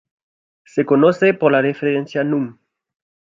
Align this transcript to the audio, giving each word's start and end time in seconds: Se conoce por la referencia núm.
Se 0.65 0.83
conoce 0.83 1.35
por 1.35 1.51
la 1.51 1.61
referencia 1.61 2.23
núm. 2.23 2.57